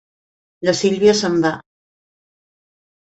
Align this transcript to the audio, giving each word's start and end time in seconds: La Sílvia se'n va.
La 0.69 0.73
Sílvia 0.79 1.13
se'n 1.19 1.35
va. 1.43 1.51